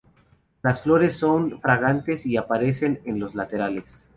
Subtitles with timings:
[0.63, 4.07] Las flores son fragantes y aparecen en los laterales.